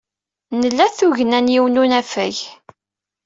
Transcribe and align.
Nla 0.61 0.85
tugna 0.97 1.39
n 1.39 1.47
yiwen 1.53 1.75
n 1.79 1.81
unafag. 1.83 2.35